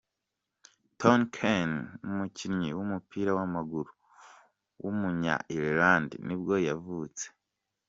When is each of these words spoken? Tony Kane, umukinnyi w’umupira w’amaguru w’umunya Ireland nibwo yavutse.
Tony 0.99 1.25
Kane, 1.35 1.79
umukinnyi 2.07 2.69
w’umupira 2.77 3.31
w’amaguru 3.37 3.91
w’umunya 4.81 5.35
Ireland 5.55 6.09
nibwo 6.25 6.55
yavutse. 6.67 7.25